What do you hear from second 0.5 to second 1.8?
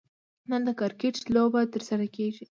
د کرکټ لوبه